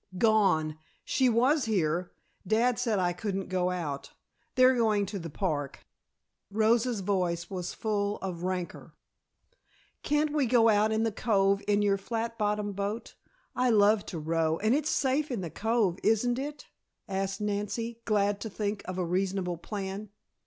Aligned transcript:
"Gone. 0.17 0.79
She 1.05 1.29
was 1.29 1.65
here. 1.65 2.11
Dad 2.47 2.79
said 2.79 2.97
I 2.97 3.13
couldn't 3.13 3.49
go 3.49 3.69
out. 3.69 4.13
They're 4.55 4.73
going 4.75 5.05
to 5.05 5.19
the 5.19 5.29
park" 5.29 5.85
Rosa's 6.51 7.01
voice 7.01 7.51
was 7.51 7.75
full 7.75 8.17
of 8.17 8.41
rancor. 8.41 8.95
"Can't 10.01 10.33
we 10.33 10.47
go 10.47 10.69
out 10.69 10.91
in 10.91 11.03
the 11.03 11.11
cove 11.11 11.61
in 11.67 11.83
your 11.83 11.99
flat 11.99 12.35
bottom 12.39 12.71
boat? 12.71 13.13
I 13.55 13.69
love 13.69 14.03
to 14.07 14.17
row, 14.17 14.57
and 14.57 14.73
it's 14.73 14.89
safe 14.89 15.29
in 15.29 15.41
the 15.41 15.51
cove, 15.51 15.99
isn't 16.01 16.39
it?" 16.39 16.65
asked 17.07 17.39
Nancy, 17.39 18.01
glad 18.03 18.41
to 18.41 18.49
think 18.49 18.81
of 18.85 18.97
a 18.97 19.05
reasonable 19.05 19.57
plan. 19.57 20.09